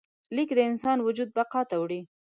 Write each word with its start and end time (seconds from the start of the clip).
لیک 0.35 0.49
د 0.55 0.59
انسان 0.71 0.97
وجود 1.01 1.29
بقا 1.37 1.61
ته 1.69 1.75
وړي. 1.81 1.99